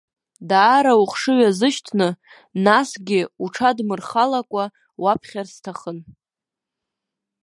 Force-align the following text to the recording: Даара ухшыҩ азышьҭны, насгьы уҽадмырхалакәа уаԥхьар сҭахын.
Даара 0.49 0.93
ухшыҩ 1.03 1.41
азышьҭны, 1.49 2.09
насгьы 2.65 3.21
уҽадмырхалакәа 3.43 4.63
уаԥхьар 5.01 5.47
сҭахын. 5.53 5.97